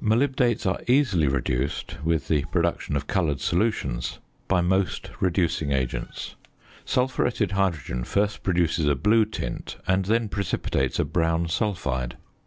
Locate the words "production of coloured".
2.46-3.38